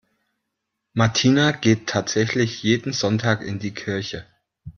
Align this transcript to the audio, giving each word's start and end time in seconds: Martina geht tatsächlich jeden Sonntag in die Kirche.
Martina 0.95 1.51
geht 1.51 1.85
tatsächlich 1.87 2.63
jeden 2.63 2.91
Sonntag 2.91 3.43
in 3.43 3.59
die 3.59 3.69
Kirche. 3.71 4.25